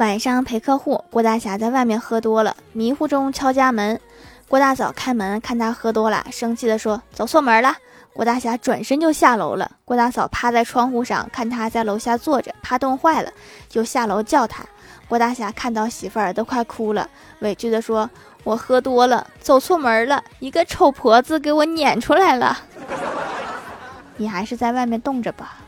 [0.00, 4.00] 晚上陪客户，郭大侠在外面喝多了，迷糊中敲家门。
[4.48, 7.76] 郭大嫂开门看他喝多了，生气地说：“走错门了！”
[8.14, 9.70] 郭大侠转身就下楼了。
[9.84, 13.30] 郭大嫂趴在窗户上看他在楼下坐着，怕冻坏了
[13.68, 14.64] 就下楼叫他。
[15.06, 17.06] 郭大侠看到媳妇儿都快哭了，
[17.40, 18.08] 委屈地说
[18.42, 22.58] ：“我喝多了，走错门了，一个丑婆子给我撵出来了。”
[24.16, 25.58] 你还是在外面冻着吧。